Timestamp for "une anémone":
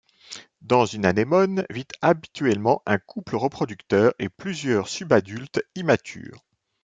0.87-1.63